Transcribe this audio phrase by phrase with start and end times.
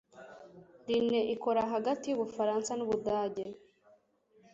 [0.85, 3.45] Rhine ikora hagati y'Ubufaransa n'Ubudage